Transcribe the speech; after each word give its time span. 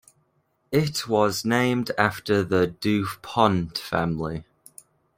It 0.71 1.07
was 1.07 1.45
named 1.45 1.91
after 1.95 2.41
the 2.41 2.65
Du 2.65 3.05
Pont 3.21 3.77
family. 3.77 4.45